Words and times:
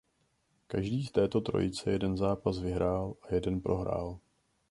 Každý 0.67 1.05
z 1.05 1.11
této 1.11 1.41
trojice 1.41 1.91
jeden 1.91 2.17
zápas 2.17 2.59
vyhrál 2.59 3.13
a 3.21 3.33
jeden 3.33 3.61
prohrál. 3.61 4.19